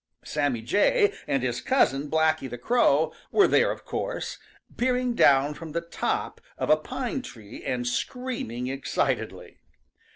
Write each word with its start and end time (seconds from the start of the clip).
Sammy 0.25 0.63
Jay 0.63 1.13
and 1.27 1.43
his 1.43 1.61
cousin, 1.61 2.09
Blacky 2.09 2.49
the 2.49 2.57
Crow, 2.57 3.13
were 3.31 3.47
there 3.47 3.69
of 3.69 3.85
course, 3.85 4.39
peering 4.75 5.13
down 5.13 5.53
from 5.53 5.73
the 5.73 5.81
top 5.81 6.41
of 6.57 6.71
a 6.71 6.75
pine 6.75 7.21
tree 7.21 7.63
and 7.63 7.85
screaming 7.85 8.65
excitedly. 8.67 9.59